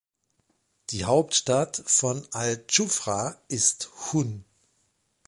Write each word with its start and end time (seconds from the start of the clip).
Die 0.89 1.05
Hauptstadt 1.05 1.83
von 1.85 2.27
al-Dschufra 2.31 3.39
ist 3.49 3.91
Hun. 4.11 4.43